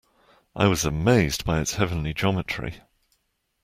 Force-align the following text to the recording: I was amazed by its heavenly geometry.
I 0.55 0.65
was 0.65 0.83
amazed 0.83 1.45
by 1.45 1.61
its 1.61 1.75
heavenly 1.75 2.15
geometry. 2.15 2.81